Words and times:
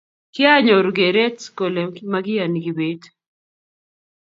kianyoru 0.33 0.91
keret 0.97 1.39
kole 1.57 1.83
makiyani 2.11 2.59
kibet 2.65 3.01